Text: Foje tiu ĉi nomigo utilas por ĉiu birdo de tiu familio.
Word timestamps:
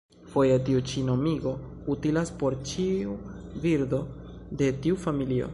Foje 0.35 0.53
tiu 0.69 0.79
ĉi 0.91 1.03
nomigo 1.09 1.53
utilas 1.97 2.33
por 2.41 2.57
ĉiu 2.71 3.15
birdo 3.67 4.05
de 4.63 4.75
tiu 4.87 5.03
familio. 5.07 5.49